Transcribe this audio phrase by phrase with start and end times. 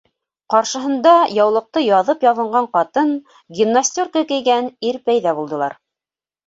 [0.53, 3.15] Ҡаршыһында яулыҡты яҙып ябынған ҡатын,
[3.61, 5.81] гимнастерка кейгән ир пәйҙә булдылар.